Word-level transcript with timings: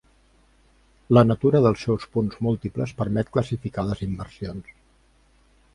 La 1.17 1.23
natura 1.31 1.61
dels 1.65 1.83
seus 1.89 2.07
punts 2.15 2.41
múltiples 2.49 2.97
permet 3.03 3.31
classificar 3.37 3.87
les 3.91 4.05
immersions. 4.09 4.75